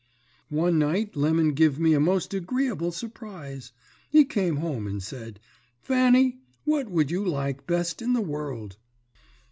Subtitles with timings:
[0.49, 3.71] "One night Lemon give me a most agreeable surprise.
[4.09, 5.39] He came home and said:
[5.79, 8.77] "'Fanny, what would you like best in the world?'